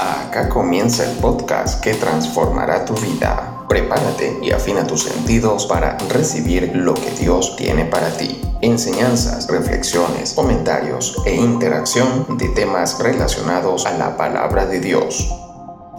Acá 0.00 0.48
comienza 0.48 1.04
el 1.04 1.18
podcast 1.18 1.82
que 1.82 1.92
transformará 1.92 2.86
tu 2.86 2.94
vida. 2.94 3.66
Prepárate 3.68 4.38
y 4.40 4.50
afina 4.50 4.86
tus 4.86 5.02
sentidos 5.02 5.66
para 5.66 5.98
recibir 6.08 6.74
lo 6.74 6.94
que 6.94 7.10
Dios 7.10 7.54
tiene 7.56 7.84
para 7.84 8.08
ti. 8.16 8.40
Enseñanzas, 8.62 9.46
reflexiones, 9.48 10.32
comentarios 10.32 11.20
e 11.26 11.34
interacción 11.34 12.38
de 12.38 12.48
temas 12.48 12.98
relacionados 12.98 13.84
a 13.84 13.92
la 13.98 14.16
palabra 14.16 14.64
de 14.64 14.80
Dios. 14.80 15.28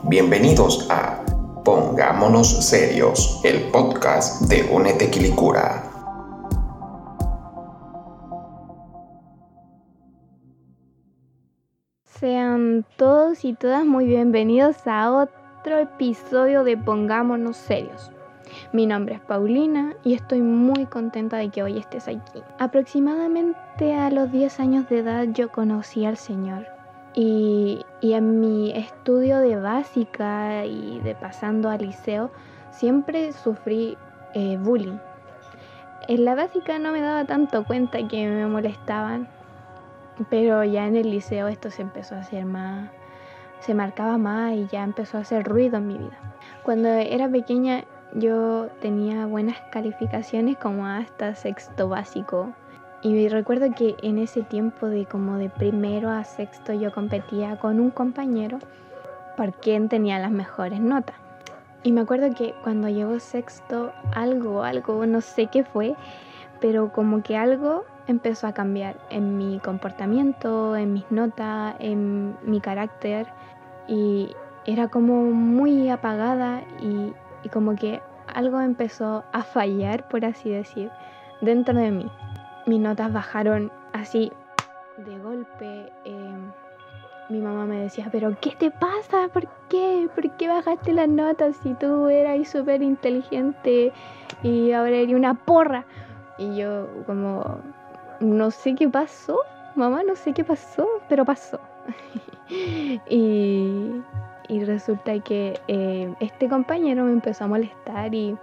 Bienvenidos 0.01 0.87
a 0.89 1.19
Pongámonos 1.63 2.65
Serios, 2.65 3.39
el 3.43 3.69
podcast 3.69 4.41
de 4.41 4.67
Únete 4.71 5.11
Quilicura. 5.11 5.90
Sean 12.21 12.85
todos 12.97 13.43
y 13.43 13.55
todas 13.55 13.83
muy 13.83 14.05
bienvenidos 14.05 14.85
a 14.85 15.11
otro 15.11 15.79
episodio 15.79 16.63
de 16.63 16.77
Pongámonos 16.77 17.57
Serios. 17.57 18.11
Mi 18.73 18.85
nombre 18.85 19.15
es 19.15 19.21
Paulina 19.21 19.95
y 20.03 20.13
estoy 20.13 20.39
muy 20.41 20.85
contenta 20.85 21.37
de 21.37 21.49
que 21.49 21.63
hoy 21.63 21.79
estés 21.79 22.07
aquí. 22.07 22.43
Aproximadamente 22.59 23.95
a 23.95 24.11
los 24.11 24.31
10 24.31 24.59
años 24.59 24.87
de 24.87 24.99
edad 24.99 25.25
yo 25.33 25.51
conocí 25.51 26.05
al 26.05 26.15
Señor 26.15 26.67
y, 27.15 27.83
en 28.03 28.39
mi 28.39 28.71
estudio 28.71 29.39
de 29.39 29.55
básica 29.55 30.63
y 30.63 30.99
de 30.99 31.15
pasando 31.15 31.71
al 31.71 31.81
liceo 31.81 32.29
siempre 32.69 33.33
sufrí 33.33 33.97
eh, 34.35 34.59
bullying. 34.61 34.99
En 36.07 36.23
la 36.25 36.35
básica 36.35 36.77
no 36.77 36.91
me 36.91 37.01
daba 37.01 37.25
tanto 37.25 37.63
cuenta 37.65 38.07
que 38.07 38.27
me 38.27 38.45
molestaban 38.45 39.27
pero 40.29 40.63
ya 40.63 40.87
en 40.87 40.95
el 40.95 41.09
liceo 41.11 41.47
esto 41.47 41.69
se 41.69 41.81
empezó 41.81 42.15
a 42.15 42.19
hacer 42.19 42.45
más, 42.45 42.89
se 43.59 43.73
marcaba 43.73 44.17
más 44.17 44.53
y 44.53 44.67
ya 44.67 44.83
empezó 44.83 45.17
a 45.17 45.21
hacer 45.21 45.43
ruido 45.43 45.77
en 45.77 45.87
mi 45.87 45.97
vida. 45.97 46.17
Cuando 46.63 46.89
era 46.89 47.29
pequeña 47.29 47.83
yo 48.13 48.67
tenía 48.81 49.25
buenas 49.25 49.57
calificaciones 49.71 50.57
como 50.57 50.85
hasta 50.85 51.35
sexto 51.35 51.87
básico. 51.87 52.53
Y 53.01 53.29
recuerdo 53.29 53.73
que 53.75 53.95
en 54.03 54.17
ese 54.17 54.43
tiempo 54.43 54.87
de 54.87 55.05
como 55.05 55.37
de 55.37 55.49
primero 55.49 56.09
a 56.09 56.23
sexto 56.23 56.73
yo 56.73 56.91
competía 56.91 57.57
con 57.57 57.79
un 57.79 57.89
compañero 57.89 58.59
por 59.37 59.53
quien 59.53 59.89
tenía 59.89 60.19
las 60.19 60.31
mejores 60.31 60.79
notas. 60.79 61.15
Y 61.83 61.93
me 61.93 62.01
acuerdo 62.01 62.29
que 62.35 62.53
cuando 62.63 62.89
llegó 62.89 63.19
sexto, 63.19 63.91
algo, 64.13 64.63
algo, 64.63 65.05
no 65.07 65.21
sé 65.21 65.47
qué 65.47 65.63
fue, 65.63 65.95
pero 66.59 66.91
como 66.91 67.23
que 67.23 67.37
algo 67.37 67.85
empezó 68.07 68.47
a 68.47 68.53
cambiar 68.53 68.97
en 69.09 69.37
mi 69.37 69.59
comportamiento, 69.59 70.75
en 70.75 70.93
mis 70.93 71.09
notas, 71.11 71.75
en 71.79 72.35
mi 72.43 72.59
carácter 72.59 73.27
y 73.87 74.35
era 74.65 74.87
como 74.87 75.23
muy 75.23 75.89
apagada 75.89 76.61
y, 76.81 77.13
como 77.49 77.75
que 77.75 78.01
algo 78.33 78.61
empezó 78.61 79.23
a 79.31 79.43
fallar, 79.43 80.07
por 80.07 80.23
así 80.23 80.49
decir, 80.49 80.91
dentro 81.41 81.77
de 81.77 81.91
mí. 81.91 82.11
Mis 82.67 82.79
notas 82.79 83.11
bajaron 83.11 83.71
así 83.93 84.31
de 84.97 85.17
golpe. 85.19 85.91
Em, 86.05 86.51
mi 87.29 87.39
mamá 87.39 87.65
me 87.65 87.81
decía, 87.81 88.09
pero 88.11 88.37
¿qué 88.39 88.51
te 88.51 88.71
pasa? 88.71 89.29
¿Por 89.33 89.47
qué? 89.69 90.09
¿Por 90.13 90.29
qué 90.37 90.47
bajaste 90.47 90.93
las 90.93 91.09
notas 91.09 91.55
si 91.57 91.73
tú 91.73 92.07
eras 92.07 92.47
súper 92.47 92.81
inteligente 92.83 93.91
y 94.43 94.71
ahora 94.71 94.97
eres 94.97 95.15
una 95.15 95.33
porra? 95.33 95.85
Y 96.37 96.55
yo 96.57 96.87
como 97.05 97.59
no 98.21 98.51
sé 98.51 98.75
qué 98.75 98.87
pasó, 98.87 99.39
mamá, 99.75 100.03
no 100.03 100.15
sé 100.15 100.33
qué 100.33 100.43
pasó, 100.43 100.87
pero 101.09 101.25
pasó. 101.25 101.59
y, 103.09 104.01
resulta 104.65 105.19
que 105.19 105.59
eh, 105.67 106.13
este 106.19 106.49
compañero 106.49 107.05
me 107.05 107.13
empezó 107.13 107.45
a 107.45 107.47
molestar 107.47 108.13
y, 108.13 108.37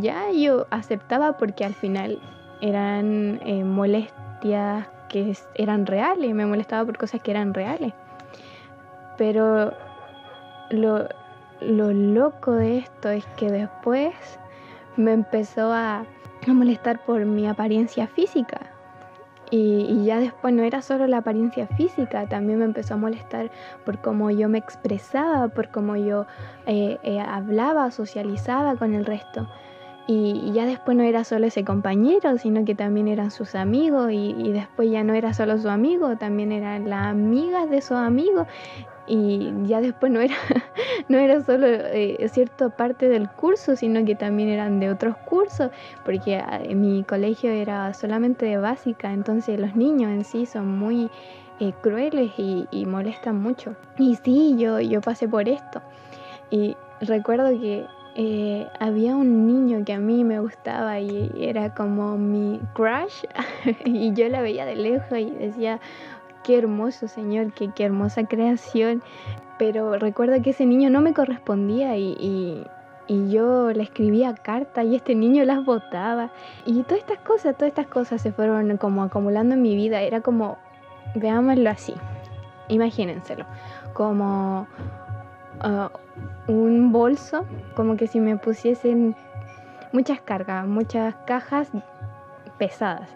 ya 0.00 0.30
yo 0.30 0.66
aceptaba 0.70 1.38
porque 1.38 1.64
al 1.64 1.72
final 1.72 2.20
eran 2.60 3.40
eh, 3.46 3.64
molestias 3.64 4.86
que 5.08 5.34
eran 5.54 5.86
reales, 5.86 6.34
me 6.34 6.44
molestaba 6.44 6.84
por 6.84 6.98
cosas 6.98 7.22
que 7.22 7.30
eran 7.30 7.54
reales. 7.54 7.94
Pero 9.16 9.72
lo, 10.70 11.08
lo 11.60 11.92
loco 11.92 12.52
de 12.52 12.78
esto 12.78 13.08
es 13.08 13.24
que 13.36 13.50
después 13.50 14.14
me 14.96 15.12
empezó 15.12 15.72
a 15.72 16.04
molestar 16.46 17.02
por 17.04 17.24
mi 17.24 17.46
apariencia 17.46 18.06
física 18.06 18.71
y, 19.54 20.04
ya 20.06 20.18
después 20.18 20.54
no 20.54 20.62
era 20.62 20.80
solo 20.80 21.06
la 21.06 21.18
apariencia 21.18 21.66
física, 21.66 22.26
también 22.26 22.60
me 22.60 22.64
empezó 22.64 22.94
a 22.94 22.96
molestar 22.96 23.50
por 23.84 24.00
cómo 24.00 24.30
yo 24.30 24.48
me 24.48 24.56
expresaba, 24.56 25.48
por 25.48 25.68
cómo 25.68 25.94
yo 25.96 26.24
eh, 26.64 26.98
eh, 27.02 27.20
hablaba, 27.20 27.90
socializaba 27.90 28.76
con 28.76 28.94
el 28.94 29.04
resto. 29.04 29.46
Y, 30.06 30.52
ya 30.52 30.64
después 30.64 30.96
no 30.96 31.02
era 31.02 31.22
solo 31.24 31.46
ese 31.46 31.64
compañero, 31.64 32.38
sino 32.38 32.64
que 32.64 32.74
también 32.74 33.08
eran 33.08 33.30
sus 33.30 33.54
amigos 33.54 34.10
y, 34.10 34.34
y, 34.38 34.52
después 34.52 34.90
ya 34.90 35.04
no 35.04 35.12
era 35.12 35.34
solo 35.34 35.58
su 35.58 35.68
amigo, 35.68 36.16
también 36.16 36.50
eran 36.50 36.88
las 36.88 37.08
amigas 37.08 37.68
de 37.68 37.82
sus 37.82 37.98
amigos 37.98 38.46
y 39.06 39.52
ya 39.64 39.80
después 39.80 40.12
no 40.12 40.20
era, 40.20 40.34
no 41.08 41.18
era 41.18 41.42
solo 41.42 41.66
eh, 41.66 42.28
cierta 42.28 42.68
parte 42.68 43.08
del 43.08 43.28
curso, 43.28 43.76
sino 43.76 44.04
que 44.04 44.14
también 44.14 44.48
eran 44.48 44.80
de 44.80 44.90
otros 44.90 45.16
cursos, 45.16 45.70
porque 46.04 46.36
ah, 46.36 46.60
mi 46.74 47.02
colegio 47.04 47.50
era 47.50 47.92
solamente 47.94 48.46
de 48.46 48.58
básica, 48.58 49.12
entonces 49.12 49.58
los 49.58 49.74
niños 49.74 50.10
en 50.10 50.24
sí 50.24 50.46
son 50.46 50.68
muy 50.78 51.10
eh, 51.60 51.72
crueles 51.80 52.32
y, 52.36 52.86
molestan 52.86 53.40
mucho. 53.40 53.76
Y 53.98 54.16
sí, 54.16 54.56
yo, 54.58 54.80
yo 54.80 55.00
pasé 55.00 55.28
por 55.28 55.48
esto. 55.48 55.80
Y 56.50 56.76
recuerdo 57.00 57.50
que 57.50 57.86
eh, 58.14 58.68
había 58.78 59.16
un 59.16 59.46
niño 59.46 59.84
que 59.84 59.94
a 59.94 59.98
mí 59.98 60.22
me 60.24 60.38
gustaba 60.38 61.00
y 61.00 61.30
era 61.38 61.72
como 61.72 62.18
mi 62.18 62.60
crush 62.74 63.24
y 63.86 64.12
yo 64.12 64.28
la 64.28 64.42
veía 64.42 64.66
de 64.66 64.76
lejos 64.76 65.18
y 65.18 65.30
decía, 65.30 65.80
qué 66.42 66.58
hermoso 66.58 67.08
Señor, 67.08 67.52
qué, 67.52 67.70
qué 67.74 67.84
hermosa 67.84 68.24
creación. 68.24 69.02
Pero 69.58 69.96
recuerdo 69.96 70.40
que 70.42 70.50
ese 70.50 70.66
niño 70.66 70.90
no 70.90 71.00
me 71.00 71.14
correspondía 71.14 71.96
y, 71.96 72.66
yo 73.08 73.70
le 73.72 73.82
escribía 73.82 74.34
cartas 74.34 74.86
y 74.86 74.96
este 74.96 75.14
niño 75.14 75.44
las 75.44 75.64
botaba. 75.64 76.30
Y 76.64 76.82
todas 76.82 77.00
estas 77.00 77.18
cosas, 77.18 77.54
todas 77.56 77.68
estas 77.68 77.86
cosas 77.86 78.22
se 78.22 78.32
fueron 78.32 78.76
como 78.78 79.02
acumulando 79.02 79.54
en 79.54 79.62
mi 79.62 79.76
vida. 79.76 80.00
Era 80.00 80.22
como, 80.22 80.56
veámoslo 81.14 81.68
así, 81.68 81.94
imagínenselo, 82.68 83.44
como 83.92 84.66
uh, 85.62 86.50
un 86.50 86.90
bolso, 86.90 87.44
como 87.76 87.96
que 87.96 88.06
si 88.06 88.18
me 88.18 88.38
pusiesen 88.38 89.14
muchas 89.92 90.20
cargas, 90.22 90.66
muchas 90.66 91.14
cajas 91.26 91.70
pesadas. 92.58 93.10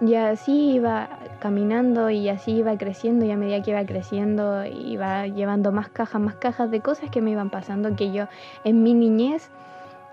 Y 0.00 0.14
así 0.14 0.72
iba 0.72 1.08
caminando 1.42 2.08
y 2.08 2.28
así 2.28 2.52
iba 2.52 2.78
creciendo 2.78 3.24
y 3.24 3.32
a 3.32 3.36
medida 3.36 3.60
que 3.62 3.72
iba 3.72 3.84
creciendo 3.84 4.64
iba 4.64 5.26
llevando 5.26 5.72
más 5.72 5.88
cajas, 5.88 6.20
más 6.20 6.36
cajas 6.36 6.70
de 6.70 6.80
cosas 6.80 7.10
que 7.10 7.20
me 7.20 7.32
iban 7.32 7.50
pasando 7.50 7.96
que 7.96 8.12
yo 8.12 8.28
en 8.62 8.84
mi 8.84 8.94
niñez 8.94 9.50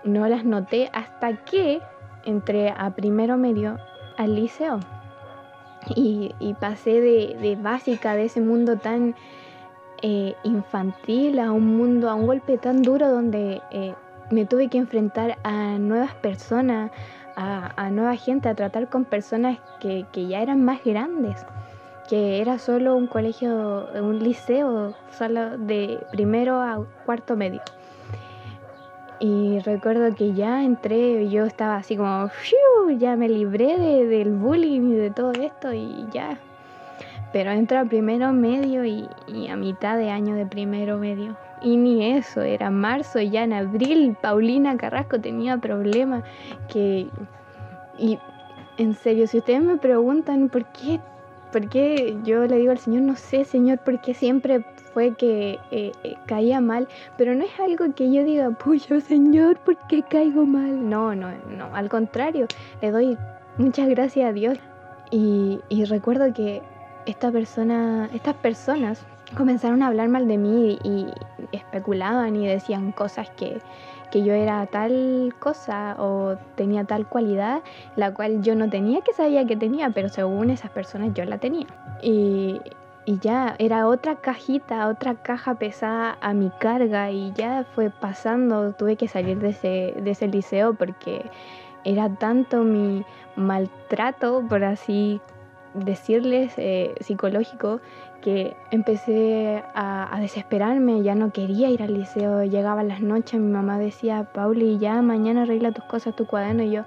no 0.02 0.26
las 0.26 0.44
noté 0.44 0.90
hasta 0.92 1.36
que 1.44 1.80
entré 2.24 2.74
a 2.76 2.90
primero 2.90 3.36
medio 3.36 3.78
al 4.16 4.34
liceo. 4.34 4.80
Y, 5.94 6.34
pasé 6.60 7.00
de, 7.00 7.56
básica, 7.60 8.14
de 8.14 8.24
ese 8.24 8.40
mundo 8.40 8.76
tan 8.76 9.14
eh, 10.02 10.34
infantil, 10.42 11.38
a 11.38 11.52
un 11.52 11.76
mundo, 11.76 12.10
a 12.10 12.14
un 12.14 12.26
golpe 12.26 12.58
tan 12.58 12.82
duro 12.82 13.08
donde 13.08 13.62
eh, 13.70 13.94
me 14.30 14.44
tuve 14.46 14.68
que 14.68 14.78
enfrentar 14.78 15.38
a 15.42 15.78
nuevas 15.78 16.14
personas, 16.16 16.90
a, 17.40 17.90
nueva 17.90 18.16
gente, 18.16 18.48
a 18.48 18.54
tratar 18.54 18.88
con 18.88 19.04
personas 19.04 19.58
que, 19.80 20.04
ya 20.14 20.42
eran 20.42 20.64
más 20.64 20.84
grandes, 20.84 21.44
que 22.08 22.40
era 22.40 22.58
solo 22.58 22.96
un 22.96 23.06
colegio, 23.06 23.88
un 23.94 24.18
liceo, 24.18 24.94
solo 25.10 25.56
de 25.58 25.98
primero 26.12 26.60
a 26.60 26.84
cuarto 27.06 27.36
medio. 27.36 27.62
Y 29.20 29.58
recuerdo 29.60 30.14
que 30.14 30.32
ya 30.32 30.64
entré, 30.64 31.28
yo 31.28 31.44
estaba 31.44 31.76
así 31.76 31.96
como, 31.96 32.30
ya 32.98 33.16
me 33.16 33.28
libré 33.28 33.76
del 34.06 34.32
bullying 34.32 34.92
y 34.92 34.94
de 34.94 35.10
todo 35.10 35.32
esto 35.32 35.72
y 35.72 36.06
ya. 36.10 36.38
Pero 37.32 37.52
entro 37.52 37.78
a 37.78 37.84
primero 37.84 38.32
medio 38.32 38.84
y 38.84 39.08
a 39.48 39.56
mitad 39.56 39.96
de 39.96 40.10
año 40.10 40.34
de 40.34 40.46
primero 40.46 40.98
medio 40.98 41.36
y 41.62 41.76
ni 41.76 42.12
eso, 42.16 42.42
era 42.42 42.70
marzo, 42.70 43.20
ya 43.20 43.44
en 43.44 43.52
abril 43.52 44.16
Paulina 44.20 44.76
Carrasco 44.76 45.20
tenía 45.20 45.58
problemas 45.58 46.24
que... 46.68 47.08
Y 47.98 48.18
en 48.78 48.94
serio, 48.94 49.26
si 49.26 49.38
ustedes 49.38 49.62
me 49.62 49.76
preguntan 49.76 50.48
por 50.48 50.64
qué, 50.72 51.00
por 51.52 51.68
qué 51.68 52.16
yo 52.24 52.46
le 52.46 52.56
digo 52.56 52.70
al 52.70 52.78
Señor, 52.78 53.02
no 53.02 53.14
sé, 53.14 53.44
Señor, 53.44 53.78
por 53.80 54.00
qué 54.00 54.14
siempre 54.14 54.64
fue 54.94 55.14
que 55.14 55.58
eh, 55.70 55.92
eh, 56.02 56.16
caía 56.26 56.60
mal, 56.60 56.88
pero 57.18 57.34
no 57.34 57.44
es 57.44 57.60
algo 57.60 57.92
que 57.94 58.10
yo 58.12 58.24
diga, 58.24 58.50
puyo 58.50 59.00
Señor, 59.00 59.58
¿por 59.58 59.76
qué 59.88 60.02
caigo 60.02 60.46
mal? 60.46 60.88
No, 60.88 61.14
no, 61.14 61.28
no, 61.56 61.74
al 61.74 61.88
contrario, 61.88 62.46
le 62.80 62.90
doy 62.90 63.18
muchas 63.58 63.88
gracias 63.88 64.30
a 64.30 64.32
Dios. 64.32 64.58
Y, 65.10 65.60
y 65.68 65.84
recuerdo 65.84 66.32
que 66.32 66.62
esta 67.06 67.30
persona, 67.30 68.08
estas 68.14 68.34
personas 68.36 69.04
comenzaron 69.36 69.82
a 69.82 69.88
hablar 69.88 70.08
mal 70.08 70.28
de 70.28 70.38
mí 70.38 70.78
y, 70.82 71.06
especulaban 71.52 72.36
y 72.36 72.46
decían 72.46 72.92
cosas 72.92 73.28
que, 73.30 73.60
que 74.10 74.22
yo 74.22 74.32
era 74.32 74.66
tal 74.66 75.34
cosa 75.38 75.96
o 75.98 76.36
tenía 76.54 76.84
tal 76.84 77.08
cualidad, 77.08 77.62
la 77.96 78.14
cual 78.14 78.42
yo 78.42 78.54
no 78.54 78.68
tenía 78.68 79.00
que 79.00 79.12
sabía 79.12 79.46
que 79.46 79.56
tenía, 79.56 79.90
pero 79.90 80.08
según 80.08 80.50
esas 80.50 80.70
personas 80.70 81.12
yo 81.14 81.24
la 81.24 81.38
tenía. 81.38 81.66
Y, 82.02 82.60
y 83.04 83.18
ya 83.18 83.56
era 83.58 83.86
otra 83.88 84.16
cajita, 84.16 84.86
otra 84.88 85.14
caja 85.14 85.54
pesada 85.54 86.18
a 86.20 86.32
mi 86.32 86.50
carga 86.60 87.10
y 87.10 87.32
ya 87.32 87.64
fue 87.74 87.90
pasando, 87.90 88.72
tuve 88.72 88.96
que 88.96 89.08
salir 89.08 89.38
de 89.38 89.48
ese, 89.48 89.94
de 90.00 90.10
ese 90.10 90.28
liceo 90.28 90.74
porque 90.74 91.28
era 91.84 92.08
tanto 92.08 92.62
mi 92.62 93.04
maltrato, 93.36 94.44
por 94.48 94.64
así 94.64 95.20
decirles, 95.74 96.52
eh, 96.56 96.94
psicológico, 97.00 97.80
que 98.20 98.54
empecé 98.70 99.62
a, 99.74 100.16
desesperarme, 100.20 101.02
ya 101.02 101.14
no 101.14 101.32
quería 101.32 101.70
ir 101.70 101.82
al 101.82 101.94
liceo, 101.94 102.44
llegaba 102.44 102.82
las 102.82 103.00
noches, 103.00 103.40
mi 103.40 103.50
mamá 103.50 103.78
decía, 103.78 104.24
Pauli, 104.34 104.78
ya 104.78 105.00
mañana 105.00 105.42
arregla 105.42 105.72
tus 105.72 105.84
cosas, 105.84 106.14
tu 106.14 106.26
cuaderno, 106.26 106.62
y 106.62 106.70
yo, 106.70 106.84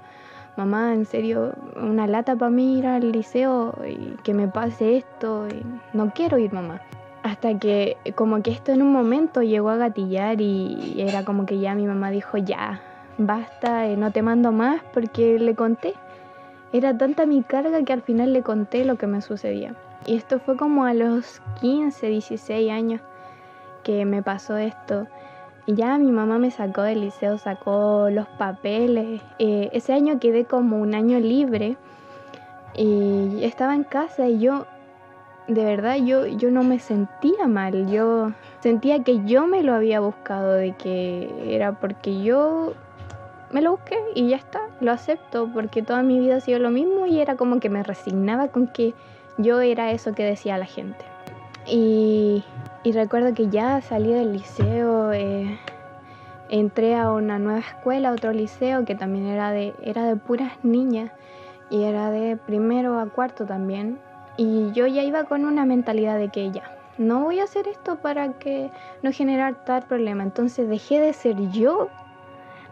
mamá, 0.56 0.94
en 0.94 1.06
serio, 1.06 1.52
una 1.76 2.06
lata 2.06 2.36
para 2.36 2.50
mí 2.50 2.78
ir 2.78 2.86
al 2.86 3.10
liceo 3.10 3.74
y 3.88 4.16
que 4.22 4.32
me 4.34 4.46
pase 4.46 4.96
esto, 4.98 5.48
no 5.92 6.12
quiero 6.14 6.38
ir, 6.38 6.52
mamá. 6.52 6.80
Hasta 7.24 7.58
que 7.58 7.96
como 8.14 8.42
que 8.42 8.50
esto 8.50 8.70
en 8.70 8.82
un 8.82 8.92
momento 8.92 9.42
llegó 9.42 9.70
a 9.70 9.76
gatillar 9.76 10.40
y 10.40 10.96
era 10.98 11.24
como 11.24 11.46
que 11.46 11.58
ya 11.58 11.74
mi 11.74 11.86
mamá 11.86 12.10
dijo, 12.10 12.36
ya, 12.36 12.80
basta, 13.18 13.86
eh, 13.88 13.96
no 13.96 14.10
te 14.12 14.22
mando 14.22 14.52
más 14.52 14.82
porque 14.92 15.38
le 15.38 15.54
conté. 15.54 15.94
Era 16.74 16.98
tanta 16.98 17.24
mi 17.24 17.44
carga 17.44 17.84
que 17.84 17.92
al 17.92 18.02
final 18.02 18.32
le 18.32 18.42
conté 18.42 18.84
lo 18.84 18.96
que 18.96 19.06
me 19.06 19.22
sucedía. 19.22 19.76
Y 20.06 20.16
esto 20.16 20.40
fue 20.40 20.56
como 20.56 20.84
a 20.84 20.92
los 20.92 21.40
15, 21.60 22.08
16 22.08 22.68
años 22.72 23.00
que 23.84 24.04
me 24.04 24.24
pasó 24.24 24.56
esto. 24.56 25.06
Y 25.66 25.74
ya 25.74 25.96
mi 25.98 26.10
mamá 26.10 26.40
me 26.40 26.50
sacó 26.50 26.82
del 26.82 27.02
liceo, 27.02 27.38
sacó 27.38 28.08
los 28.10 28.26
papeles. 28.26 29.22
Eh, 29.38 29.70
ese 29.72 29.92
año 29.92 30.18
quedé 30.18 30.46
como 30.46 30.80
un 30.80 30.96
año 30.96 31.20
libre 31.20 31.76
y 32.74 33.44
estaba 33.44 33.76
en 33.76 33.84
casa 33.84 34.26
y 34.26 34.40
yo, 34.40 34.66
de 35.46 35.64
verdad, 35.64 35.94
yo, 35.94 36.26
yo 36.26 36.50
no 36.50 36.64
me 36.64 36.80
sentía 36.80 37.46
mal. 37.46 37.88
Yo 37.88 38.32
sentía 38.58 39.04
que 39.04 39.24
yo 39.24 39.46
me 39.46 39.62
lo 39.62 39.74
había 39.74 40.00
buscado, 40.00 40.54
de 40.54 40.72
que 40.72 41.54
era 41.54 41.70
porque 41.78 42.20
yo 42.24 42.74
me 43.50 43.62
lo 43.62 43.72
busqué 43.72 43.96
y 44.14 44.28
ya 44.28 44.36
está, 44.36 44.60
lo 44.80 44.92
acepto, 44.92 45.48
porque 45.52 45.82
toda 45.82 46.02
mi 46.02 46.18
vida 46.18 46.36
ha 46.36 46.40
sido 46.40 46.58
lo 46.58 46.70
mismo 46.70 47.06
y 47.06 47.20
era 47.20 47.36
como 47.36 47.60
que 47.60 47.68
me 47.68 47.82
resignaba 47.82 48.48
con 48.48 48.66
que 48.66 48.94
yo 49.38 49.60
era 49.60 49.92
eso 49.92 50.14
que 50.14 50.24
decía 50.24 50.58
la 50.58 50.66
gente. 50.66 51.04
Y, 51.66 52.44
recuerdo 52.84 53.32
que 53.34 53.48
ya 53.48 53.80
salí 53.80 54.12
del 54.12 54.32
liceo, 54.32 55.12
eh, 55.12 55.58
entré 56.48 56.94
a 56.96 57.10
una 57.10 57.38
nueva 57.38 57.60
escuela, 57.60 58.12
otro 58.12 58.32
liceo 58.32 58.84
que 58.84 58.94
también 58.94 59.26
era 59.26 59.50
de, 59.50 59.74
era 59.82 60.04
de 60.04 60.16
puras 60.16 60.52
niñas 60.62 61.10
y 61.70 61.84
era 61.84 62.10
de 62.10 62.36
primero 62.36 62.98
a 62.98 63.06
cuarto 63.06 63.46
también. 63.46 63.98
Y 64.36 64.72
yo 64.72 64.86
ya 64.86 65.02
iba 65.02 65.24
con 65.24 65.44
una 65.44 65.64
mentalidad 65.64 66.18
de 66.18 66.28
que 66.28 66.50
ya, 66.50 66.64
no 66.98 67.20
voy 67.20 67.40
a 67.40 67.44
hacer 67.44 67.68
esto 67.68 67.96
para 67.96 68.34
que 68.34 68.70
no 69.02 69.12
generar 69.12 69.64
tal 69.64 69.82
problema. 69.84 70.22
Entonces 70.22 70.68
dejé 70.68 71.00
de 71.00 71.12
ser 71.12 71.36
yo, 71.50 71.88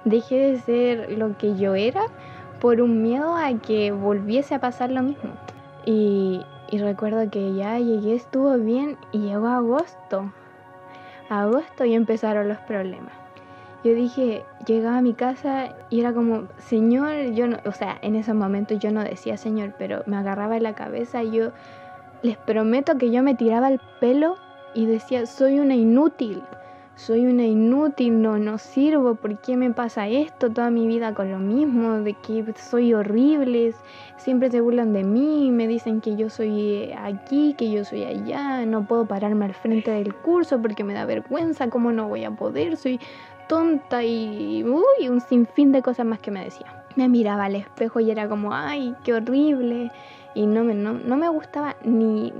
dejé 0.05 0.53
de 0.53 0.59
ser 0.61 1.19
lo 1.19 1.37
que 1.37 1.57
yo 1.57 1.75
era 1.75 2.03
por 2.61 2.81
un 2.81 3.03
miedo 3.03 3.37
a 3.37 3.53
que 3.59 3.93
volviese 3.93 4.55
a 4.55 4.61
pasar 4.61 4.91
lo 4.91 5.03
mismo. 5.03 5.31
Y, 5.85 6.43
y 6.71 6.79
recuerdo 6.79 7.29
que 7.31 7.55
ya 7.55 7.79
llegué, 7.79 8.15
estuvo 8.15 8.57
bien 8.57 8.97
y 9.11 9.19
llegó 9.19 9.49
agosto. 9.49 10.33
Agosto 11.29 11.85
y 11.85 11.95
empezaron 11.95 12.49
los 12.49 12.59
problemas. 12.59 13.13
Yo 13.85 13.95
dije, 13.95 14.45
llegaba 14.65 14.99
a 14.99 15.03
mi 15.03 15.13
casa 15.13 15.71
y 15.91 16.01
era 16.01 16.13
como, 16.13 16.45
Señor, 16.59 17.33
yo 17.33 17.49
no, 17.49 17.59
o 17.67 17.73
sea, 17.73 17.99
en 18.03 18.15
ese 18.15 18.33
momento 18.33 18.75
yo 18.75 18.93
no 18.93 19.03
decía 19.03 19.37
Señor, 19.37 19.75
pero 19.77 20.05
me 20.07 20.17
agarraba 20.17 20.59
la 20.61 20.75
cabeza 20.77 21.25
y 21.25 21.33
yo 21.33 21.51
les 22.23 22.37
prometo 22.37 22.97
que 22.97 23.11
yo 23.11 23.25
me 23.25 23.35
tiraba 23.35 23.69
el 23.69 23.81
pelo 23.99 24.37
y 24.73 24.87
decía, 24.87 25.27
soy 25.27 25.59
una 25.59 25.75
inútil 25.75 26.43
soy 26.95 27.27
una 27.27 27.45
inútil, 27.45 28.21
no, 28.21 28.39
no 28.39 28.59
sirvo, 28.59 29.15
¿por 29.15 29.39
qué 29.39 29.57
me 29.57 29.71
pasa 29.71 30.09
esto 30.09 30.51
toda 30.51 30.71
mi 30.71 30.87
vida 30.87 31.15
con 31.15 31.31
lo 31.31 31.39
mismo? 31.39 32.01
De 32.01 32.15
que 32.15 32.45
soy 32.57 32.95
horrible, 32.95 33.75
siempre 34.19 34.51
se 34.51 34.61
burlan 34.61 34.93
de 34.93 35.03
mí, 35.03 35.51
me 35.51 35.67
dicen 35.67 36.01
que 36.01 36.17
yo 36.17 36.29
soy 36.29 36.93
aquí, 36.93 37.55
que 37.57 37.71
yo 37.71 37.85
soy 37.85 38.05
allá, 38.05 38.65
no 38.67 38.87
puedo 38.87 39.07
pararme 39.07 39.47
al 39.47 39.55
frente 39.55 39.91
del 39.91 40.15
curso 40.15 40.61
porque 40.61 40.85
me 40.85 40.95
da 40.95 41.07
vergüenza, 41.07 41.71
¿cómo 41.71 41.93
no 41.93 42.09
voy 42.09 42.25
a 42.25 42.31
poder? 42.31 42.77
Soy 42.77 43.01
tonta 43.49 44.05
y 44.05 44.63
uy, 44.65 45.09
un 45.09 45.21
sinfín 45.21 45.73
de 45.73 45.83
cosas 45.83 46.07
más 46.07 46.21
que 46.21 46.31
me 46.31 46.45
decía. 46.45 46.67
Me 46.95 47.09
miraba 47.09 47.47
al 47.47 47.57
espejo 47.57 48.01
y 48.01 48.11
era 48.11 48.29
como, 48.29 48.55
ay, 48.55 48.95
qué 49.03 49.15
horrible. 49.15 49.91
Y 50.35 50.47
no 50.47 50.63
me, 50.63 50.75
no, 50.75 50.93
no 50.93 51.17
me 51.17 51.29
gustaba 51.29 51.77
ni 51.85 52.33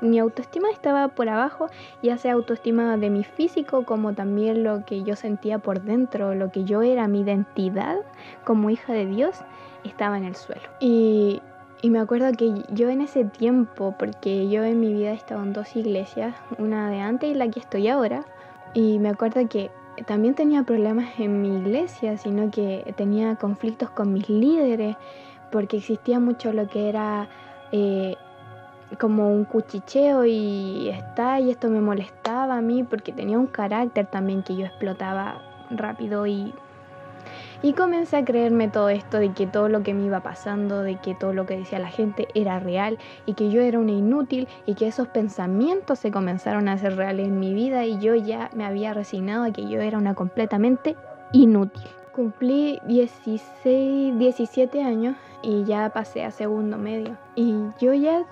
mi 0.00 0.18
autoestima 0.18 0.70
estaba 0.70 1.08
por 1.08 1.28
abajo, 1.28 1.68
ya 2.02 2.18
sea 2.18 2.34
autoestima 2.34 2.96
de 2.96 3.10
mi 3.10 3.24
físico 3.24 3.84
como 3.84 4.12
también 4.12 4.64
lo 4.64 4.84
que 4.84 5.02
yo 5.02 5.16
sentía 5.16 5.58
por 5.58 5.82
dentro, 5.82 6.34
lo 6.34 6.50
que 6.50 6.64
yo 6.64 6.82
era, 6.82 7.08
mi 7.08 7.20
identidad 7.20 7.98
como 8.44 8.70
hija 8.70 8.92
de 8.92 9.06
Dios, 9.06 9.36
estaba 9.84 10.18
en 10.18 10.24
el 10.24 10.36
suelo. 10.36 10.62
Y, 10.80 11.40
me 11.82 11.98
acuerdo 11.98 12.32
que 12.32 12.62
yo 12.70 12.88
en 12.88 13.02
ese 13.02 13.24
tiempo, 13.26 13.94
porque 13.98 14.48
yo 14.48 14.64
en 14.64 14.80
mi 14.80 14.94
vida 14.94 15.10
he 15.10 15.14
estado 15.14 15.42
en 15.42 15.52
dos 15.52 15.76
iglesias, 15.76 16.34
una 16.56 16.88
de 16.88 17.00
antes 17.00 17.30
y 17.30 17.34
la 17.34 17.50
que 17.50 17.60
estoy 17.60 17.88
ahora, 17.88 18.24
y 18.72 18.98
me 18.98 19.10
acuerdo 19.10 19.46
que 19.48 19.70
también 20.06 20.34
tenía 20.34 20.62
problemas 20.62 21.20
en 21.20 21.42
mi 21.42 21.58
iglesia, 21.58 22.16
sino 22.16 22.50
que 22.50 22.94
tenía 22.96 23.36
conflictos 23.36 23.90
con 23.90 24.14
mis 24.14 24.30
líderes, 24.30 24.96
porque 25.52 25.76
existía 25.76 26.18
mucho 26.20 26.54
lo 26.54 26.68
que 26.68 26.88
era 26.88 27.28
eh, 27.70 28.16
como 28.96 29.30
un 29.30 29.44
cuchicheo 29.44 30.24
y 30.24 30.88
está 30.88 31.40
y 31.40 31.50
esto 31.50 31.68
me 31.68 31.80
molestaba 31.80 32.58
a 32.58 32.60
mí 32.60 32.82
porque 32.82 33.12
tenía 33.12 33.38
un 33.38 33.46
carácter 33.46 34.06
también 34.06 34.42
que 34.42 34.56
yo 34.56 34.66
explotaba 34.66 35.42
rápido 35.70 36.26
y 36.26 36.54
y 37.64 37.72
comencé 37.72 38.18
a 38.18 38.24
creerme 38.26 38.68
todo 38.68 38.90
esto 38.90 39.16
de 39.16 39.32
que 39.32 39.46
todo 39.46 39.70
lo 39.70 39.82
que 39.82 39.94
me 39.94 40.04
iba 40.04 40.20
pasando, 40.20 40.82
de 40.82 40.96
que 40.96 41.14
todo 41.14 41.32
lo 41.32 41.46
que 41.46 41.56
decía 41.56 41.78
la 41.78 41.88
gente 41.88 42.28
era 42.34 42.58
real 42.60 42.98
y 43.24 43.32
que 43.32 43.50
yo 43.50 43.62
era 43.62 43.78
una 43.78 43.92
inútil 43.92 44.48
y 44.66 44.74
que 44.74 44.86
esos 44.86 45.08
pensamientos 45.08 45.98
se 45.98 46.10
comenzaron 46.10 46.68
a 46.68 46.72
hacer 46.72 46.94
reales 46.94 47.26
en 47.26 47.40
mi 47.40 47.54
vida 47.54 47.86
y 47.86 47.98
yo 47.98 48.14
ya 48.14 48.50
me 48.54 48.66
había 48.66 48.92
resignado 48.92 49.44
a 49.44 49.50
que 49.50 49.66
yo 49.66 49.80
era 49.80 49.96
una 49.96 50.14
completamente 50.14 50.94
inútil. 51.32 51.84
Cumplí 52.12 52.80
16, 52.86 54.18
17 54.18 54.82
años 54.82 55.16
y 55.42 55.64
ya 55.64 55.88
pasé 55.88 56.22
a 56.22 56.30
segundo 56.30 56.76
medio. 56.76 57.16
Y 57.34 57.54
yo 57.80 57.94
ya 57.94 58.26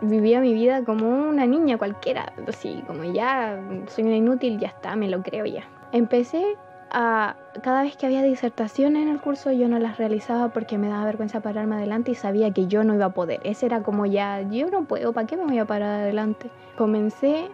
vivía 0.00 0.40
mi 0.40 0.54
vida 0.54 0.84
como 0.84 1.08
una 1.08 1.46
niña 1.46 1.78
cualquiera, 1.78 2.32
así 2.46 2.82
como 2.86 3.04
ya 3.04 3.60
soy 3.88 4.04
una 4.04 4.16
inútil, 4.16 4.58
ya 4.58 4.68
está, 4.68 4.96
me 4.96 5.08
lo 5.08 5.22
creo 5.22 5.44
ya. 5.44 5.64
Empecé 5.92 6.56
a, 6.90 7.36
cada 7.62 7.82
vez 7.82 7.96
que 7.96 8.06
había 8.06 8.22
disertaciones 8.22 9.02
en 9.02 9.08
el 9.08 9.20
curso 9.20 9.50
yo 9.50 9.68
no 9.68 9.78
las 9.78 9.96
realizaba 9.96 10.48
porque 10.48 10.76
me 10.78 10.88
daba 10.88 11.06
vergüenza 11.06 11.40
pararme 11.40 11.76
adelante 11.76 12.10
y 12.10 12.14
sabía 12.14 12.52
que 12.52 12.66
yo 12.66 12.84
no 12.84 12.94
iba 12.94 13.06
a 13.06 13.14
poder. 13.14 13.40
Ese 13.44 13.66
era 13.66 13.82
como 13.82 14.06
ya, 14.06 14.42
yo 14.42 14.70
no 14.70 14.84
puedo, 14.84 15.12
¿para 15.12 15.26
qué 15.26 15.36
me 15.36 15.44
voy 15.44 15.58
a 15.58 15.64
parar 15.64 16.00
adelante? 16.00 16.50
Comencé 16.76 17.48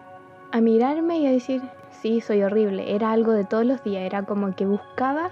a 0.51 0.61
mirarme 0.61 1.19
y 1.19 1.27
a 1.27 1.31
decir, 1.31 1.61
sí, 2.01 2.21
soy 2.21 2.43
horrible. 2.43 2.95
Era 2.95 3.11
algo 3.11 3.31
de 3.31 3.45
todos 3.45 3.65
los 3.65 3.83
días, 3.83 4.03
era 4.03 4.23
como 4.23 4.55
que 4.55 4.65
buscaba 4.65 5.29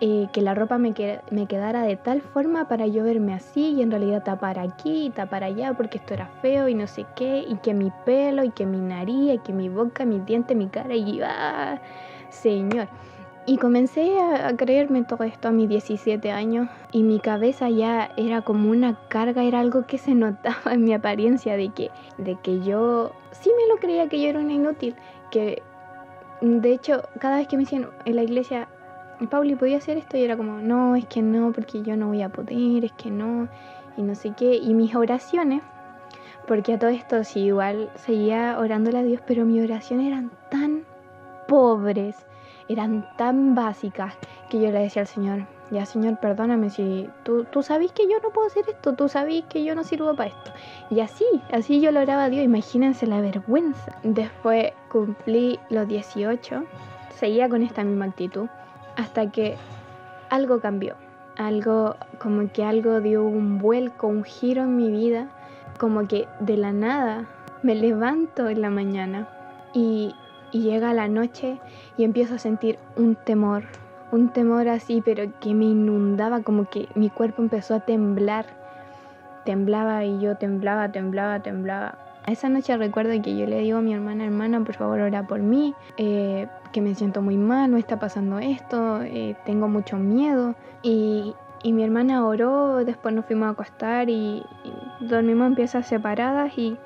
eh, 0.00 0.28
que 0.32 0.42
la 0.42 0.54
ropa 0.54 0.78
me, 0.78 0.94
me 1.30 1.46
quedara 1.46 1.82
de 1.82 1.96
tal 1.96 2.20
forma 2.20 2.68
para 2.68 2.86
yo 2.86 3.02
verme 3.02 3.34
así 3.34 3.72
y 3.72 3.82
en 3.82 3.90
realidad 3.90 4.22
tapar 4.22 4.58
aquí 4.58 5.06
y 5.06 5.10
tapar 5.10 5.42
allá 5.42 5.74
porque 5.74 5.98
esto 5.98 6.14
era 6.14 6.26
feo 6.40 6.68
y 6.68 6.74
no 6.74 6.86
sé 6.86 7.04
qué, 7.16 7.44
y 7.48 7.56
que 7.56 7.74
mi 7.74 7.90
pelo 8.04 8.44
y 8.44 8.50
que 8.50 8.64
mi 8.64 8.78
nariz 8.78 9.34
y 9.34 9.38
que 9.38 9.52
mi 9.52 9.68
boca, 9.68 10.04
mi 10.04 10.20
diente, 10.20 10.54
mi 10.54 10.68
cara 10.68 10.94
y 10.94 11.20
¡ah! 11.22 11.80
Señor. 12.30 12.88
Y 13.44 13.56
comencé 13.56 14.18
a, 14.20 14.54
creerme 14.56 15.02
todo 15.04 15.24
esto 15.24 15.48
a 15.48 15.52
mis 15.52 15.68
17 15.68 16.30
años 16.30 16.68
y 16.92 17.02
mi 17.02 17.18
cabeza 17.18 17.70
ya 17.70 18.10
era 18.16 18.42
como 18.42 18.70
una 18.70 19.00
carga, 19.08 19.42
era 19.42 19.60
algo 19.60 19.86
que 19.86 19.98
se 19.98 20.14
notaba 20.14 20.74
en 20.74 20.84
mi 20.84 20.92
apariencia 20.92 21.56
de 21.56 21.70
que, 21.70 21.90
de 22.18 22.36
que 22.36 22.60
yo 22.60 23.12
sí 23.32 23.50
me 23.56 23.74
lo 23.74 23.80
creía 23.80 24.08
que 24.08 24.20
yo 24.20 24.28
era 24.28 24.38
una 24.38 24.52
inútil, 24.52 24.94
que 25.30 25.62
de 26.40 26.72
hecho 26.72 27.02
cada 27.18 27.38
vez 27.38 27.48
que 27.48 27.56
me 27.56 27.64
decían 27.64 27.88
en 28.04 28.16
la 28.16 28.22
iglesia 28.22 28.68
Pauli, 29.26 29.56
¿podía 29.56 29.78
hacer 29.78 29.96
esto? 29.96 30.16
Y 30.16 30.22
era 30.22 30.36
como, 30.36 30.58
no, 30.58 30.94
es 30.94 31.06
que 31.06 31.22
no, 31.22 31.52
porque 31.52 31.82
yo 31.82 31.96
no 31.96 32.08
voy 32.08 32.22
a 32.22 32.28
poder, 32.28 32.84
es 32.84 32.92
que 32.92 33.10
no, 33.10 33.48
y 33.96 34.02
no 34.02 34.14
sé 34.14 34.32
qué. 34.36 34.54
Y 34.56 34.74
mis 34.74 34.94
oraciones, 34.94 35.62
porque 36.46 36.74
a 36.74 36.78
todo 36.78 36.90
esto 36.90 37.24
sí, 37.24 37.40
igual 37.40 37.90
seguía 37.96 38.58
orándole 38.58 38.98
a 38.98 39.02
Dios, 39.02 39.20
pero 39.26 39.44
mis 39.44 39.62
oraciones 39.64 40.06
eran 40.06 40.30
tan 40.50 40.84
pobres, 41.48 42.16
eran 42.68 43.08
tan 43.16 43.54
básicas, 43.54 44.14
que 44.48 44.60
yo 44.60 44.70
le 44.70 44.80
decía 44.80 45.02
al 45.02 45.08
Señor, 45.08 45.46
ya 45.70 45.84
Señor, 45.84 46.18
perdóname 46.18 46.70
si 46.70 47.10
tú, 47.24 47.44
tú 47.44 47.62
sabes 47.62 47.92
que 47.92 48.08
yo 48.08 48.18
no 48.22 48.30
puedo 48.30 48.46
hacer 48.46 48.64
esto, 48.68 48.94
tú 48.94 49.08
sabes 49.08 49.44
que 49.48 49.64
yo 49.64 49.74
no 49.74 49.84
sirvo 49.84 50.14
para 50.14 50.30
esto. 50.30 50.52
Y 50.90 51.00
así, 51.00 51.26
así 51.52 51.80
yo 51.80 51.92
lo 51.92 52.00
oraba 52.00 52.24
a 52.24 52.30
Dios, 52.30 52.44
imagínense 52.44 53.06
la 53.06 53.20
vergüenza. 53.20 53.96
Después 54.02 54.72
cumplí 54.90 55.58
los 55.68 55.86
18, 55.88 56.64
seguía 57.14 57.48
con 57.48 57.62
esta 57.62 57.84
misma 57.84 58.06
actitud, 58.06 58.48
hasta 58.98 59.30
que 59.30 59.56
algo 60.28 60.60
cambió, 60.60 60.96
algo 61.36 61.96
como 62.18 62.50
que 62.52 62.64
algo 62.64 63.00
dio 63.00 63.24
un 63.24 63.58
vuelco, 63.58 64.08
un 64.08 64.24
giro 64.24 64.64
en 64.64 64.76
mi 64.76 64.90
vida, 64.90 65.28
como 65.78 66.08
que 66.08 66.26
de 66.40 66.56
la 66.56 66.72
nada 66.72 67.24
me 67.62 67.76
levanto 67.76 68.48
en 68.48 68.60
la 68.60 68.70
mañana 68.70 69.28
y, 69.72 70.16
y 70.50 70.62
llega 70.62 70.92
la 70.94 71.06
noche 71.06 71.60
y 71.96 72.02
empiezo 72.02 72.34
a 72.34 72.38
sentir 72.38 72.80
un 72.96 73.14
temor, 73.14 73.62
un 74.10 74.30
temor 74.30 74.68
así, 74.68 75.00
pero 75.00 75.30
que 75.40 75.54
me 75.54 75.66
inundaba, 75.66 76.42
como 76.42 76.68
que 76.68 76.88
mi 76.96 77.08
cuerpo 77.08 77.40
empezó 77.40 77.76
a 77.76 77.80
temblar. 77.80 78.46
Temblaba 79.44 80.04
y 80.04 80.18
yo 80.18 80.36
temblaba, 80.36 80.90
temblaba, 80.90 81.40
temblaba. 81.40 81.98
Esa 82.30 82.50
noche 82.50 82.76
recuerdo 82.76 83.10
que 83.22 83.36
yo 83.36 83.46
le 83.46 83.60
digo 83.60 83.78
a 83.78 83.80
mi 83.80 83.94
hermana, 83.94 84.26
hermana, 84.26 84.60
por 84.62 84.74
favor 84.74 85.00
ora 85.00 85.26
por 85.26 85.40
mí, 85.40 85.74
eh, 85.96 86.46
que 86.72 86.82
me 86.82 86.94
siento 86.94 87.22
muy 87.22 87.38
mal, 87.38 87.70
no 87.70 87.78
está 87.78 87.98
pasando 87.98 88.38
esto, 88.38 89.00
eh, 89.02 89.34
tengo 89.46 89.66
mucho 89.68 89.96
miedo. 89.96 90.54
Y, 90.82 91.34
y, 91.62 91.72
mi 91.72 91.82
hermana 91.84 92.26
oró, 92.26 92.84
después 92.84 93.14
nos 93.14 93.24
fuimos 93.24 93.46
a 93.46 93.50
acostar 93.50 94.10
y, 94.10 94.44
y 94.64 95.06
dormimos 95.06 95.46
en 95.46 95.54
piezas 95.54 95.86
separadas 95.86 96.52
y 96.58 96.76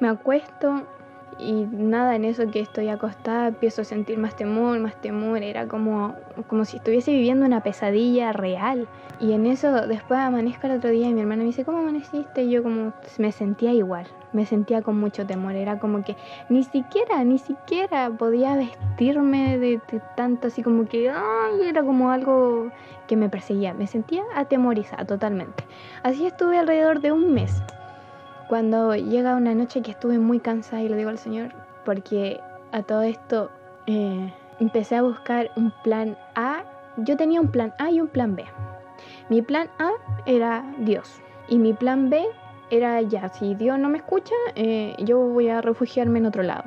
me 0.00 0.08
acuesto 0.08 0.82
y 1.40 1.66
nada, 1.70 2.16
en 2.16 2.24
eso 2.24 2.50
que 2.50 2.60
estoy 2.60 2.88
acostada 2.88 3.48
empiezo 3.48 3.82
a 3.82 3.84
sentir 3.84 4.18
más 4.18 4.36
temor, 4.36 4.78
más 4.78 5.00
temor, 5.00 5.42
era 5.42 5.66
como, 5.66 6.14
como 6.48 6.64
si 6.64 6.76
estuviese 6.76 7.12
viviendo 7.12 7.46
una 7.46 7.62
pesadilla 7.62 8.32
real. 8.32 8.88
Y 9.20 9.32
en 9.32 9.46
eso 9.46 9.72
después 9.86 10.20
amanezco 10.20 10.66
el 10.66 10.74
otro 10.74 10.90
día 10.90 11.08
y 11.08 11.14
mi 11.14 11.20
hermana 11.20 11.42
me 11.42 11.46
dice, 11.48 11.64
¿cómo 11.64 11.78
amaneciste? 11.78 12.42
Y 12.42 12.50
yo 12.50 12.62
como 12.62 12.92
me 13.18 13.32
sentía 13.32 13.72
igual, 13.72 14.06
me 14.32 14.46
sentía 14.46 14.82
con 14.82 14.98
mucho 14.98 15.26
temor, 15.26 15.54
era 15.54 15.78
como 15.78 16.02
que 16.04 16.16
ni 16.48 16.64
siquiera, 16.64 17.24
ni 17.24 17.38
siquiera 17.38 18.10
podía 18.10 18.56
vestirme 18.56 19.58
de, 19.58 19.80
de 19.90 20.00
tanto 20.16 20.48
así 20.48 20.62
como 20.62 20.86
que, 20.86 21.10
ay, 21.10 21.62
era 21.66 21.82
como 21.82 22.10
algo 22.10 22.70
que 23.06 23.16
me 23.16 23.28
perseguía, 23.28 23.74
me 23.74 23.86
sentía 23.86 24.22
atemorizada 24.34 25.04
totalmente. 25.04 25.64
Así 26.02 26.26
estuve 26.26 26.58
alrededor 26.58 27.00
de 27.00 27.12
un 27.12 27.32
mes 27.32 27.62
cuando 28.50 28.96
llega 28.96 29.36
una 29.36 29.54
noche 29.54 29.80
que 29.80 29.92
estuve 29.92 30.18
muy 30.18 30.40
cansada 30.40 30.82
y 30.82 30.88
le 30.88 30.96
digo 30.96 31.10
al 31.10 31.18
Señor, 31.18 31.52
porque 31.84 32.40
a 32.72 32.82
todo 32.82 33.02
esto 33.02 33.48
eh, 33.86 34.32
empecé 34.58 34.96
a 34.96 35.02
buscar 35.02 35.52
un 35.54 35.72
plan 35.84 36.16
A. 36.34 36.64
Yo 36.96 37.16
tenía 37.16 37.40
un 37.40 37.48
plan 37.48 37.72
A 37.78 37.92
y 37.92 38.00
un 38.00 38.08
plan 38.08 38.34
B. 38.34 38.44
Mi 39.28 39.40
plan 39.40 39.68
A 39.78 39.90
era 40.26 40.64
Dios 40.78 41.20
y 41.48 41.58
mi 41.58 41.72
plan 41.72 42.10
B 42.10 42.26
era 42.70 43.02
ya, 43.02 43.28
si 43.28 43.54
Dios 43.54 43.78
no 43.78 43.88
me 43.88 43.98
escucha, 43.98 44.34
eh, 44.54 44.94
yo 44.98 45.18
voy 45.18 45.48
a 45.48 45.60
refugiarme 45.60 46.18
en 46.20 46.26
otro 46.26 46.42
lado. 46.42 46.64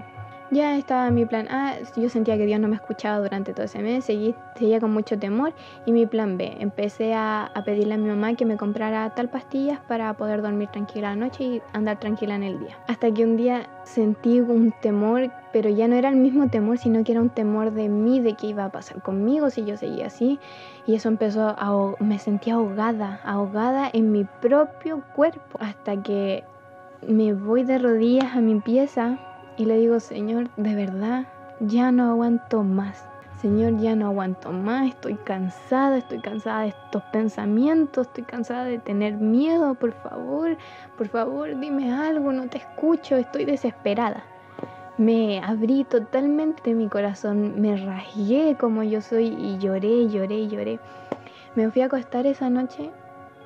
Ya 0.54 0.78
estaba 0.78 1.10
mi 1.10 1.26
plan 1.26 1.48
A, 1.50 1.78
yo 1.98 2.10
sentía 2.10 2.38
que 2.38 2.46
Dios 2.46 2.60
no 2.60 2.68
me 2.68 2.76
escuchaba 2.76 3.18
durante 3.18 3.54
todo 3.54 3.66
ese 3.66 3.80
mes, 3.80 4.06
seguí, 4.06 4.36
seguía 4.56 4.80
con 4.80 4.94
mucho 4.94 5.18
temor 5.18 5.52
y 5.88 5.92
mi 5.92 6.06
plan 6.06 6.38
B, 6.38 6.58
empecé 6.60 7.16
a, 7.16 7.46
a, 7.46 7.64
pedirle 7.64 7.96
a 7.96 7.98
mi 7.98 8.08
mamá 8.08 8.36
que 8.36 8.46
me 8.46 8.56
comprara 8.56 9.10
tal 9.16 9.30
pastillas 9.30 9.80
para 9.88 10.14
poder 10.14 10.44
dormir 10.44 10.70
tranquila 10.70 11.10
la 11.10 11.16
noche 11.16 11.44
y 11.44 11.62
andar 11.74 12.00
tranquila 12.00 12.36
en 12.36 12.44
el 12.44 12.60
día. 12.60 12.78
Hasta 12.88 13.12
que 13.12 13.24
un 13.24 13.36
día 13.36 13.68
sentí 13.84 14.42
un 14.42 14.72
temor, 14.80 15.32
pero 15.52 15.72
ya 15.72 15.88
no 15.88 15.96
era 15.96 16.10
el 16.10 16.18
mismo 16.18 16.48
temor, 16.48 16.78
sino 16.78 17.04
que 17.04 17.14
era 17.14 17.22
un 17.22 17.32
temor 17.32 17.72
de 17.72 17.90
mí, 17.90 18.20
de 18.20 18.36
qué 18.36 18.48
iba 18.48 18.66
a 18.66 18.72
pasar 18.72 19.02
conmigo 19.02 19.50
si 19.50 19.66
yo 19.66 19.76
seguía 19.76 20.06
así. 20.06 20.40
Y 20.86 20.94
eso 20.94 21.10
empezó 21.10 21.56
a, 21.58 21.96
me 22.00 22.20
sentí 22.20 22.52
ahogada, 22.52 23.22
ahogada 23.24 23.90
en 23.92 24.12
mi 24.12 24.24
propio 24.40 25.02
cuerpo, 25.16 25.58
hasta 25.60 26.04
que 26.04 26.44
me 27.08 27.34
voy 27.34 27.64
de 27.64 27.80
rodillas 27.80 28.36
a 28.36 28.40
mi 28.40 28.60
pieza 28.60 29.18
y 29.58 29.66
le 29.66 29.78
digo, 29.78 30.00
Señor, 30.00 30.50
de 30.58 30.76
verdad, 30.76 31.26
ya 31.60 31.92
no 31.92 32.10
aguanto 32.12 32.64
más. 32.64 33.06
Señor, 33.42 33.78
ya 33.78 33.94
no 33.96 34.08
aguanto 34.08 34.54
más, 34.54 34.88
estoy 34.88 35.16
cansada, 35.16 35.98
estoy 35.98 36.20
cansada 36.20 36.62
de 36.62 36.70
estos 36.70 37.04
pensamientos, 37.12 38.08
estoy 38.08 38.24
cansada 38.24 38.64
de 38.64 38.80
tener 38.80 39.16
miedo, 39.16 39.76
por 39.76 39.92
favor, 39.92 40.58
por 40.98 41.10
favor, 41.10 41.60
dime 41.60 41.92
algo, 41.94 42.32
no 42.32 42.48
te 42.48 42.60
escucho, 42.60 43.18
estoy 43.18 43.44
desesperada. 43.44 44.24
Me 44.98 45.42
abrí 45.44 45.84
totalmente 45.84 46.74
mi 46.74 46.88
corazón, 46.88 47.60
me 47.60 47.76
rasgué 47.76 48.56
como 48.58 48.84
yo 48.84 49.02
soy 49.02 49.26
y 49.26 49.58
lloré, 49.58 50.08
lloré, 50.08 50.48
lloré. 50.48 50.80
Me 51.56 51.70
fui 51.70 51.82
a 51.82 51.88
acostar 51.88 52.26
esa 52.26 52.50
noche 52.50 52.92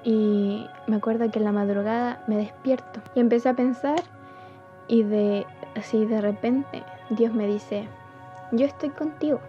y 0.03 0.67
me 0.85 0.97
acuerdo 0.97 1.31
que 1.31 1.39
en 1.39 1.45
la 1.45 1.51
madrugada 1.51 2.23
me 2.27 2.37
despierto. 2.37 3.01
Y 3.15 3.19
empecé 3.19 3.49
a 3.49 3.55
pensar 3.55 3.99
y 4.87 5.03
de 5.03 5.47
así 5.77 6.05
de 6.05 6.21
repente 6.21 6.83
Dios 7.09 7.33
me 7.33 7.47
dice, 7.47 7.87
yo 8.51 8.65
estoy 8.65 8.89
contigo, 8.89 9.39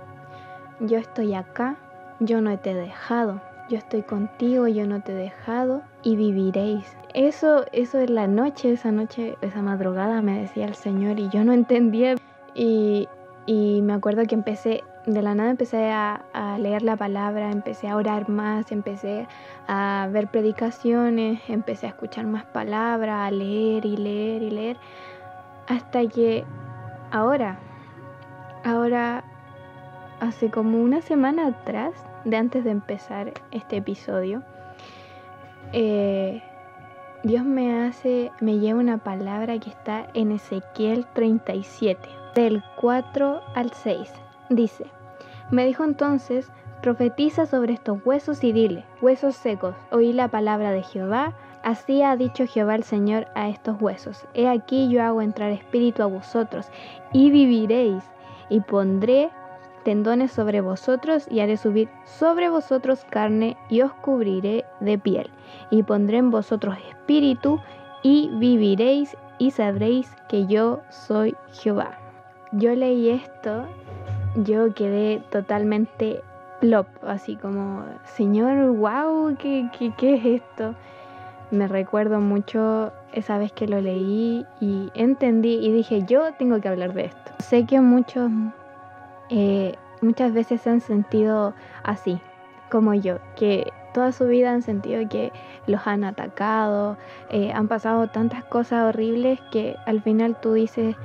yo 0.81 0.99
estoy 0.99 1.35
acá, 1.35 1.77
yo 2.21 2.41
no 2.41 2.59
te 2.59 2.71
he 2.71 2.75
dejado, 2.75 3.41
yo 3.69 3.77
estoy 3.79 4.03
contigo, 4.03 4.67
yo 4.67 4.87
no 4.87 5.01
te 5.03 5.13
he 5.13 5.15
dejado 5.15 5.83
y 6.03 6.17
viviréis. 6.17 6.97
Eso, 7.15 7.65
eso 7.73 7.99
es 7.99 8.11
la 8.11 8.27
noche, 8.27 8.73
esa 8.73 8.93
noche, 8.93 9.37
esa 9.41 9.63
madrugada 9.63 10.23
me 10.23 10.41
decía 10.41 10.67
el 10.67 10.75
Señor 10.75 11.19
y 11.21 11.29
yo 11.29 11.45
no 11.45 11.53
entendía. 11.53 12.17
Y, 12.55 13.09
y 13.47 13.83
me 13.83 13.95
acuerdo 13.95 14.25
que 14.25 14.35
empecé, 14.35 14.85
de 15.07 15.23
la 15.23 15.35
nada 15.35 15.51
empecé 15.51 15.91
a, 15.91 16.25
a, 16.33 16.59
leer 16.59 16.83
la 16.83 16.97
palabra, 16.97 17.51
empecé 17.51 17.89
a 17.89 17.97
orar 17.97 18.29
más, 18.29 18.73
empecé 18.73 19.27
a 19.67 20.09
ver 20.11 20.29
predicaciones, 20.29 21.41
empecé 21.49 21.87
a 21.87 21.91
escuchar 21.91 22.27
más 22.27 22.45
palabras, 22.47 23.29
a 23.29 23.31
leer 23.31 23.85
y 23.85 23.97
leer 23.97 24.43
y 24.43 24.51
leer 24.51 24.77
hasta 25.69 26.07
que 26.07 26.45
ahora, 27.11 27.59
ahora 28.65 29.25
hace 30.21 30.51
como 30.51 30.81
una 30.81 31.03
semana 31.03 31.49
atrás, 31.49 31.93
de 32.25 32.37
antes 32.37 32.65
de 32.65 32.71
empezar 32.71 33.33
este 33.53 33.77
episodio, 33.77 34.43
eh, 35.73 36.43
Dios 37.23 37.45
me 37.45 37.85
hace, 37.85 38.33
me 38.41 38.59
lleva 38.59 38.81
una 38.81 38.99
palabra 38.99 39.59
que 39.59 39.71
está 39.71 40.09
en 40.15 40.33
Ezequiel 40.33 41.07
37, 41.15 42.09
del 42.35 42.63
4 42.77 43.41
al 43.55 43.73
6. 43.73 44.13
Dice, 44.51 44.87
me 45.51 45.67
dijo 45.67 45.85
entonces, 45.85 46.51
profetiza 46.83 47.47
sobre 47.47 47.75
estos 47.75 47.99
huesos 48.05 48.43
y 48.45 48.53
dile, 48.53 48.85
huesos 49.03 49.37
secos, 49.37 49.75
oí 49.91 50.13
la 50.13 50.29
palabra 50.29 50.71
de 50.71 50.83
Jehová, 50.83 51.35
Así 51.69 52.01
ha 52.01 52.17
dicho 52.17 52.47
Jehová 52.47 52.77
el 52.77 52.83
Señor 52.83 53.27
a 53.35 53.51
estos 53.51 53.79
huesos. 53.79 54.25
He 54.33 54.49
aquí 54.49 54.89
yo 54.89 55.03
hago 55.03 55.21
entrar 55.21 55.51
espíritu 55.51 56.03
a 56.03 56.07
vosotros, 56.07 56.71
y 57.13 57.31
viviréis, 57.31 58.03
y 58.49 58.61
pondré 58.61 59.29
tendones 59.85 60.33
sobre 60.33 60.63
vosotros, 60.63 61.29
y 61.31 61.41
haré 61.41 61.59
subir 61.59 61.91
sobre 62.07 62.49
vosotros 62.49 63.05
carne, 63.11 63.59
y 63.69 63.83
os 63.83 63.93
cubriré 63.93 64.65
de 64.81 64.97
piel, 64.97 65.29
y 65.71 65.83
pondré 65.83 66.17
en 66.17 66.31
vosotros 66.31 66.75
espíritu, 66.89 67.61
y 68.03 68.31
viviréis, 68.39 69.15
y 69.37 69.51
sabréis 69.51 70.11
que 70.31 70.47
yo 70.47 70.81
soy 70.89 71.37
Jehová. 71.53 71.99
Yo 72.53 72.75
leí 72.75 73.11
esto, 73.11 73.67
yo 74.37 74.73
quedé 74.73 75.23
totalmente 75.29 76.23
plop, 76.63 76.87
así 77.07 77.37
como, 77.37 77.85
Señor, 78.05 78.71
wow, 78.71 79.37
¿qué, 79.39 79.69
qué, 79.79 79.93
qué 79.99 80.15
es 80.15 80.43
esto? 80.43 80.75
Me 81.51 81.69
recuerdo 81.69 82.21
mucho 82.21 82.93
esa 83.13 83.39
vez 83.39 83.53
que 83.53 83.67
lo 83.67 83.81
leí 83.81 84.47
y 84.61 84.91
entendí 84.95 85.55
y 85.55 85.73
dije, 85.73 86.05
yo 86.07 86.33
tengo 86.35 86.61
que 86.61 86.69
hablar 86.69 86.93
de 86.93 87.07
esto. 87.07 87.33
Sé 87.39 87.65
que 87.65 87.81
muchos, 87.81 88.31
eh, 89.31 89.75
muchas 90.01 90.33
veces 90.33 90.61
se 90.61 90.71
han 90.71 90.81
sentido 90.81 91.55
así, 91.83 92.21
como 92.71 92.95
yo, 92.95 93.19
que 93.37 93.73
toda 93.95 94.13
su 94.13 94.27
vida 94.27 94.53
han 94.53 94.63
sentido 94.63 95.09
que 95.09 95.33
los 95.67 95.87
han 95.87 96.05
atacado, 96.05 96.97
eh, 97.31 97.51
han 97.53 97.69
pasado 97.69 98.09
tantas 98.09 98.45
cosas 98.45 98.89
horribles 98.89 99.41
que 99.51 99.77
al 99.87 100.03
final 100.03 100.39
tú 100.41 100.53
dices, 100.53 100.97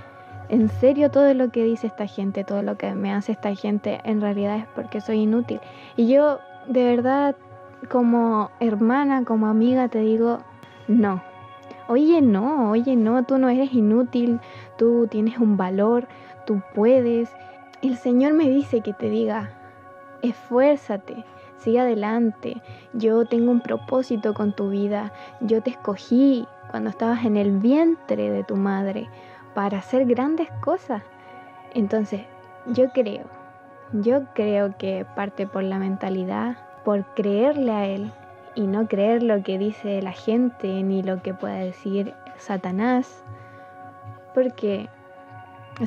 en 0.50 0.70
serio 0.70 1.10
todo 1.10 1.34
lo 1.34 1.50
que 1.52 1.64
dice 1.64 1.88
esta 1.88 2.06
gente, 2.06 2.44
todo 2.44 2.62
lo 2.62 2.78
que 2.78 2.94
me 2.94 3.14
hace 3.14 3.32
esta 3.32 3.56
gente, 3.56 4.02
en 4.04 4.22
realidad 4.22 4.58
es 4.58 4.68
porque 4.76 5.02
soy 5.02 5.22
inútil. 5.22 5.60
Y 5.96 6.08
yo 6.08 6.40
de 6.68 6.84
verdad 6.84 7.36
como 7.90 8.52
hermana, 8.60 9.24
como 9.26 9.48
amiga, 9.48 9.88
te 9.88 10.00
digo, 10.00 10.40
no. 10.88 11.22
Oye, 11.88 12.22
no, 12.22 12.72
oye, 12.72 12.96
no, 12.96 13.24
tú 13.24 13.38
no 13.38 13.50
eres 13.50 13.74
inútil, 13.74 14.40
tú 14.78 15.08
tienes 15.08 15.38
un 15.38 15.58
valor, 15.58 16.08
tú 16.46 16.62
puedes. 16.74 17.30
El 17.82 17.98
Señor 17.98 18.34
me 18.34 18.50
dice 18.50 18.82
que 18.82 18.94
te 18.94 19.10
diga, 19.10 19.52
esfuérzate, 20.22 21.26
sigue 21.58 21.80
adelante, 21.80 22.62
yo 22.94 23.26
tengo 23.26 23.52
un 23.52 23.62
propósito 23.62 24.34
con 24.34 24.54
tu 24.54 24.70
vida, 24.70 25.12
yo 25.42 25.62
te 25.62 25.72
escogí 25.72 26.48
cuando 26.72 26.90
estabas 26.90 27.26
en 27.26 27.38
el 27.38 27.60
vientre 27.60 28.32
de 28.32 28.44
tu 28.44 28.56
madre 28.56 29.10
para 29.54 29.80
hacer 29.80 30.06
grandes 30.06 30.50
cosas. 30.62 31.04
Entonces, 31.74 32.22
yo 32.68 32.90
creo, 32.94 33.26
yo 33.92 34.24
creo 34.34 34.78
que 34.78 35.06
parte 35.16 35.46
por 35.48 35.64
la 35.64 35.80
mentalidad 35.80 36.58
por 36.84 37.06
creerle 37.14 37.72
a 37.72 37.86
Él 37.88 38.12
y 38.56 38.68
no 38.68 38.88
creer 38.88 39.24
lo 39.24 39.42
que 39.44 39.58
dice 39.58 40.02
la 40.02 40.12
gente 40.12 40.84
ni 40.84 41.02
lo 41.04 41.22
que 41.22 41.34
pueda 41.34 41.56
decir 41.56 42.14
Satanás, 42.38 43.24
porque 44.34 44.90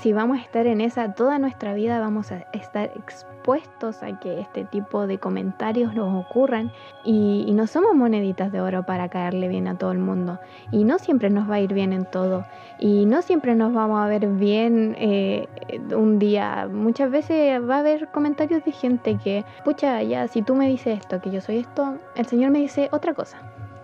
si 0.00 0.12
vamos 0.12 0.38
a 0.38 0.40
estar 0.40 0.66
en 0.66 0.80
esa 0.80 1.12
toda 1.14 1.38
nuestra 1.38 1.72
vida, 1.74 2.00
vamos 2.00 2.32
a 2.32 2.38
estar 2.52 2.90
expuestos 2.96 4.02
a 4.02 4.18
que 4.18 4.40
este 4.40 4.64
tipo 4.64 5.06
de 5.06 5.18
comentarios 5.18 5.94
nos 5.94 6.12
ocurran 6.26 6.72
y, 7.04 7.52
no 7.56 7.66
somos 7.66 7.94
moneditas 7.94 8.52
de 8.52 8.60
oro 8.60 8.84
para 8.84 9.08
caerle 9.08 9.48
bien 9.48 9.66
a 9.68 9.78
todo 9.78 9.92
el 9.92 9.98
mundo 9.98 10.38
y 10.70 10.84
no 10.84 10.98
siempre 10.98 11.30
nos 11.30 11.48
va 11.48 11.54
a 11.54 11.60
ir 11.60 11.72
bien 11.72 11.94
en 11.94 12.04
todo 12.04 12.44
y 12.78 13.06
no 13.06 13.22
siempre 13.22 13.54
nos 13.54 13.72
vamos 13.72 13.98
a 14.00 14.08
ver 14.08 14.26
bien 14.26 14.94
eh, 14.98 15.48
un 15.94 16.18
día. 16.18 16.68
Muchas 16.70 17.10
veces 17.10 17.58
va 17.62 17.76
a 17.76 17.78
haber 17.78 18.08
comentarios 18.08 18.62
de 18.64 18.72
gente 18.72 19.16
que, 19.22 19.44
pucha, 19.64 20.02
ya 20.02 20.28
si 20.28 20.42
tú 20.42 20.54
me 20.54 20.68
dices 20.68 20.98
esto, 20.98 21.20
que 21.22 21.30
yo 21.30 21.40
soy 21.40 21.58
esto, 21.58 21.96
el 22.14 22.26
Señor 22.26 22.50
me 22.50 22.58
dice 22.58 22.88
otra 22.92 23.14
cosa. 23.14 23.38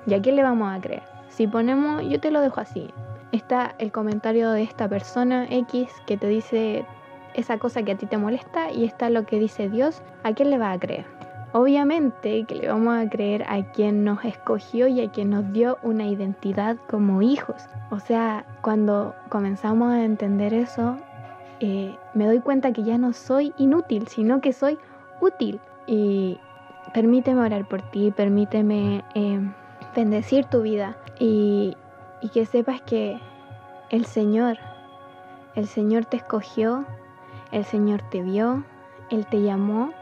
¿Y 0.07 0.15
a 0.15 0.21
quién 0.21 0.37
le 0.37 0.43
vamos 0.43 0.77
a 0.77 0.81
creer? 0.81 1.03
Si 1.29 1.47
ponemos, 1.47 2.03
yo 2.03 2.21
te 2.21 2.31
lo 2.31 2.41
dejo 2.41 2.61
así, 2.61 2.91
está 3.33 3.75
el 3.79 3.91
comentario 3.91 4.51
de 4.51 4.63
esta 4.63 4.89
persona 4.89 5.47
X 5.51 5.89
que 6.07 6.17
te 6.17 6.29
dice 6.29 6.87
esa 7.35 7.59
cosa 7.59 7.83
que 7.83 7.93
a 7.93 7.97
ti 7.97 8.07
te 8.07 8.19
molesta 8.19 8.71
y 8.71 8.85
está 8.85 9.11
lo 9.11 9.25
que 9.25 9.39
dice 9.39 9.69
Dios, 9.69 10.03
¿a 10.23 10.33
quién 10.33 10.51
le 10.51 10.59
va 10.59 10.73
a 10.73 10.79
creer? 10.79 11.07
Obviamente 11.55 12.45
que 12.45 12.55
le 12.55 12.69
vamos 12.69 12.97
a 12.97 13.09
creer 13.09 13.45
a 13.49 13.63
quien 13.73 14.05
nos 14.05 14.25
escogió 14.25 14.87
y 14.87 15.03
a 15.03 15.11
quien 15.11 15.31
nos 15.31 15.53
dio 15.53 15.79
una 15.83 16.07
identidad 16.07 16.77
como 16.89 17.21
hijos. 17.21 17.67
O 17.91 18.01
sea, 18.01 18.47
cuando 18.63 19.15
comenzamos 19.29 19.93
a 19.93 20.05
entender 20.05 20.55
eso, 20.55 20.97
eh, 21.61 21.95
me 22.15 22.27
doy 22.27 22.41
cuenta 22.41 22.73
que 22.73 22.83
ya 22.83 22.97
no 22.97 23.13
soy 23.13 23.53
inútil, 23.59 24.09
sino 24.09 24.41
que 24.41 24.55
soy 24.55 24.79
útil. 25.21 25.61
Y 25.87 26.39
permíteme 26.95 27.43
orar 27.43 27.69
por 27.69 27.83
ti, 27.91 28.11
permíteme 28.11 29.05
eh, 29.15 29.41
bendecir 29.95 30.47
tu 30.47 30.63
vida 30.63 30.97
y, 31.19 31.77
y 32.23 32.29
que 32.29 32.47
sepas 32.47 32.81
que 32.83 33.21
el 33.91 34.07
Señor, 34.07 34.57
el 35.55 35.67
Señor 35.67 36.07
te 36.07 36.17
escogió, 36.17 36.87
el 37.51 37.65
Señor 37.65 38.01
te 38.11 38.23
vio, 38.23 38.65
Él 39.11 39.27
te 39.27 39.43
llamó 39.43 39.93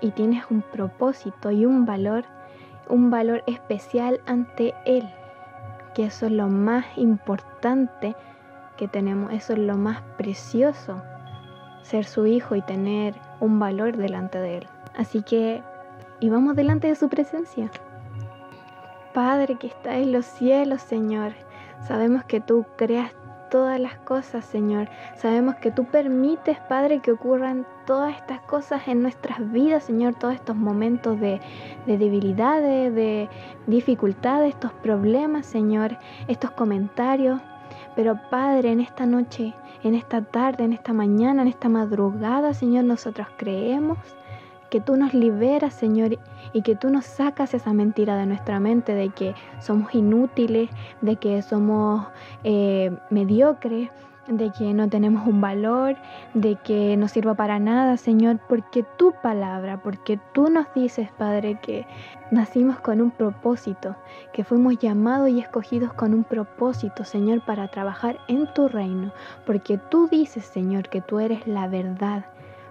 y 0.00 0.12
tienes 0.12 0.44
un 0.50 0.62
propósito 0.62 1.50
y 1.50 1.66
un 1.66 1.84
valor, 1.84 2.24
un 2.88 3.10
valor 3.10 3.42
especial 3.46 4.20
ante 4.26 4.74
Él, 4.86 5.06
que 5.94 6.06
eso 6.06 6.26
es 6.26 6.32
lo 6.32 6.48
más 6.48 6.86
importante 6.96 8.14
que 8.76 8.88
tenemos, 8.88 9.32
eso 9.32 9.52
es 9.52 9.58
lo 9.58 9.76
más 9.76 10.00
precioso, 10.16 11.02
ser 11.82 12.04
su 12.04 12.26
hijo 12.26 12.54
y 12.54 12.62
tener 12.62 13.14
un 13.40 13.58
valor 13.58 13.96
delante 13.96 14.38
de 14.38 14.58
Él. 14.58 14.66
Así 14.96 15.22
que, 15.22 15.62
y 16.20 16.30
vamos 16.30 16.56
delante 16.56 16.86
de 16.86 16.94
su 16.94 17.08
presencia. 17.08 17.70
Padre 19.12 19.56
que 19.56 19.66
está 19.66 19.96
en 19.96 20.12
los 20.12 20.24
cielos, 20.24 20.80
Señor, 20.82 21.32
Sabemos 21.80 22.24
que 22.24 22.40
tú 22.40 22.66
creas 22.76 23.12
todas 23.50 23.80
las 23.80 23.96
cosas, 23.98 24.44
Señor. 24.44 24.88
Sabemos 25.16 25.56
que 25.56 25.70
tú 25.70 25.84
permites, 25.84 26.58
Padre, 26.68 27.00
que 27.00 27.12
ocurran 27.12 27.66
todas 27.86 28.14
estas 28.16 28.40
cosas 28.42 28.86
en 28.88 29.02
nuestras 29.02 29.50
vidas, 29.50 29.84
Señor, 29.84 30.14
todos 30.14 30.34
estos 30.34 30.56
momentos 30.56 31.18
de, 31.20 31.40
debilidades, 31.86 32.94
de 32.94 33.28
dificultades, 33.66 34.50
estos 34.54 34.72
problemas, 34.72 35.46
Señor, 35.46 35.96
estos 36.26 36.50
comentarios. 36.50 37.40
Pero 37.96 38.18
Padre, 38.30 38.72
en 38.72 38.80
esta 38.80 39.06
noche, 39.06 39.54
en 39.82 39.94
esta 39.94 40.22
tarde, 40.22 40.64
en 40.64 40.72
esta 40.72 40.92
mañana, 40.92 41.42
en 41.42 41.48
esta 41.48 41.68
madrugada, 41.68 42.54
Señor, 42.54 42.84
nosotros 42.84 43.26
creemos 43.36 43.98
que 44.70 44.80
tú 44.80 44.96
nos 44.96 45.14
liberas, 45.14 45.74
Señor, 45.74 46.18
y 46.52 46.62
que 46.62 46.76
tú 46.76 46.90
nos 46.90 47.04
sacas 47.06 47.54
esa 47.54 47.72
mentira 47.72 48.16
de 48.16 48.26
nuestra 48.26 48.60
mente 48.60 48.94
de 48.94 49.10
que 49.10 49.34
somos 49.60 49.94
inútiles, 49.94 50.70
de 51.00 51.16
que 51.16 51.42
somos 51.42 52.06
eh, 52.44 52.90
mediocres, 53.10 53.90
de 54.28 54.50
que 54.50 54.74
no 54.74 54.88
tenemos 54.88 55.26
un 55.26 55.40
valor, 55.40 55.96
de 56.34 56.56
que 56.56 56.96
no 56.96 57.08
sirva 57.08 57.34
para 57.34 57.58
nada, 57.58 57.96
Señor, 57.96 58.38
porque 58.48 58.84
tu 58.96 59.12
palabra, 59.22 59.80
porque 59.82 60.20
tú 60.32 60.50
nos 60.50 60.66
dices, 60.74 61.10
Padre, 61.16 61.58
que 61.62 61.86
nacimos 62.30 62.78
con 62.80 63.00
un 63.00 63.10
propósito, 63.10 63.96
que 64.32 64.44
fuimos 64.44 64.78
llamados 64.78 65.30
y 65.30 65.40
escogidos 65.40 65.94
con 65.94 66.12
un 66.12 66.24
propósito, 66.24 67.04
Señor, 67.04 67.40
para 67.40 67.68
trabajar 67.68 68.18
en 68.28 68.52
tu 68.52 68.68
reino, 68.68 69.12
porque 69.46 69.78
tú 69.78 70.08
dices, 70.08 70.44
Señor, 70.44 70.88
que 70.90 71.00
tú 71.00 71.20
eres 71.20 71.46
la 71.46 71.66
verdad 71.66 72.26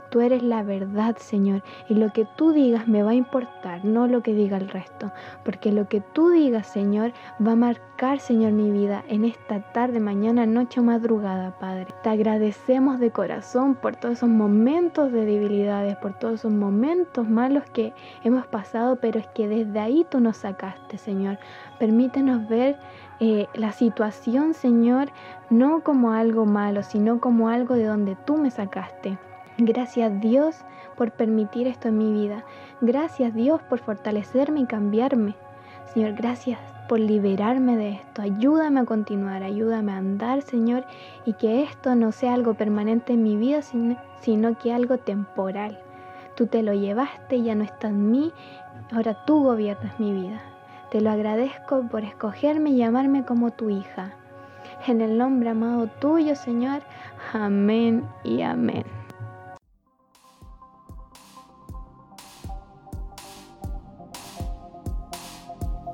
Tú 0.10 0.22
eres 0.22 0.42
la 0.44 0.64
verdad, 0.64 1.18
Señor, 1.18 1.64
y 1.90 1.96
lo 1.96 2.12
que 2.14 2.26
tú 2.36 2.52
digas 2.52 2.88
me 2.88 3.04
va 3.04 3.12
a 3.12 3.16
importar, 3.16 3.84
no 3.84 4.08
lo 4.08 4.22
que 4.22 4.34
diga 4.34 4.58
el 4.58 4.70
resto, 4.70 5.12
porque 5.44 5.72
lo 5.72 5.88
que 5.88 6.02
tú 6.02 6.30
digas, 6.30 6.68
Señor, 6.68 7.12
va 7.46 7.54
a 7.54 7.56
marcar, 7.56 8.20
Señor, 8.20 8.54
mi 8.54 8.72
vida 8.72 9.04
en 9.08 9.26
esta 9.26 9.62
tarde, 9.74 10.00
mañana, 10.00 10.46
noche 10.46 10.80
o 10.80 10.84
madrugada, 10.84 11.58
Padre. 11.60 11.88
Te 12.04 12.10
agradecemos 12.10 13.00
de 13.00 13.12
corazón 13.12 13.76
por 13.76 13.96
todos 13.96 14.18
esos 14.18 14.30
momentos 14.30 15.12
de 15.12 15.26
debilidades, 15.26 15.98
por 15.98 16.14
todos 16.14 16.36
esos 16.36 16.52
momentos 16.52 17.28
malos 17.28 17.64
que 17.74 17.94
hemos 18.24 18.48
pasado, 18.48 18.98
pero 18.98 19.20
es 19.20 19.28
que 19.28 19.48
desde 19.48 19.80
ahí 19.80 20.06
tú 20.10 20.20
nos 20.20 20.38
sacaste, 20.38 20.98
Señor. 20.98 21.38
Permítenos 21.80 22.48
ver 22.48 22.78
eh, 23.20 23.48
la 23.56 23.72
situación, 23.72 24.54
Señor, 24.54 25.10
no 25.50 25.82
como 25.82 26.12
algo 26.12 26.46
malo, 26.46 26.84
sino 26.84 27.20
como 27.20 27.50
algo 27.50 27.76
de 27.76 27.86
donde 27.86 28.16
tú 28.26 28.38
me 28.38 28.52
sacaste. 28.52 29.18
Gracias 29.60 30.22
Dios 30.22 30.56
por 30.96 31.12
permitir 31.12 31.68
esto 31.68 31.88
en 31.88 31.98
mi 31.98 32.12
vida. 32.12 32.44
Gracias 32.82 33.34
Dios 33.34 33.62
por 33.64 33.80
fortalecerme 33.80 34.62
y 34.62 34.66
cambiarme. 34.66 35.36
Señor, 35.94 36.14
gracias 36.14 36.60
por 36.88 37.00
liberarme 37.00 37.76
de 37.76 37.90
esto. 37.94 38.22
Ayúdame 38.22 38.82
a 38.82 38.86
continuar, 38.86 39.42
ayúdame 39.42 39.94
a 39.94 39.98
andar, 39.98 40.42
Señor, 40.42 40.86
y 41.26 41.34
que 41.34 41.64
esto 41.64 41.96
no 41.96 42.12
sea 42.12 42.34
algo 42.34 42.54
permanente 42.54 43.14
en 43.14 43.24
mi 43.24 43.36
vida, 43.36 43.62
sino, 43.62 44.58
que 44.60 44.74
algo 44.74 44.98
temporal. 44.98 45.80
Tú 46.36 46.46
te 46.46 46.62
lo 46.62 46.74
llevaste, 46.74 47.42
ya 47.42 47.56
no 47.56 47.64
está 47.64 47.88
en 47.88 48.12
mí, 48.12 48.32
ahora 48.92 49.26
tú 49.26 49.44
gobiernas 49.44 50.00
mi 50.00 50.14
vida. 50.14 50.40
Te 50.92 51.02
lo 51.02 51.10
agradezco 51.10 51.82
por 51.90 52.04
escogerme 52.04 52.70
y 52.70 52.78
llamarme 52.78 53.26
como 53.26 53.52
tu 53.52 53.70
hija. 53.70 54.14
En 54.86 55.02
el 55.02 55.18
nombre 55.18 55.50
amado 55.50 55.88
tuyo, 56.00 56.36
Señor. 56.36 56.82
Amén 57.34 58.08
y 58.24 58.42
amén. 58.42 58.97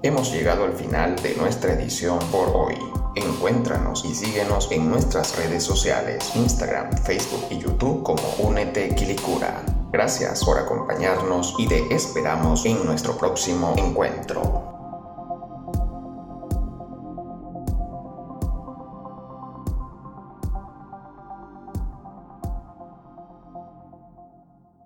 Hemos 0.05 0.33
llegado 0.33 0.65
al 0.65 0.73
final 0.73 1.15
de 1.23 1.33
nuestra 1.35 1.71
edición 1.75 2.19
por 2.29 2.49
hoy. 2.53 2.75
Encuéntranos 3.15 4.03
y 4.03 4.13
síguenos 4.13 4.69
en 4.69 4.89
nuestras 4.89 5.37
redes 5.37 5.63
sociales, 5.63 6.35
Instagram, 6.35 6.91
Facebook 6.97 7.45
y 7.49 7.59
YouTube 7.59 8.03
como 8.03 8.21
Únete 8.39 8.93
Quilicura. 8.95 9.63
Gracias 9.93 10.43
por 10.43 10.59
acompañarnos 10.59 11.55
y 11.57 11.67
te 11.67 11.95
esperamos 11.95 12.65
en 12.65 12.85
nuestro 12.85 13.17
próximo 13.17 13.75
encuentro. 13.77 14.72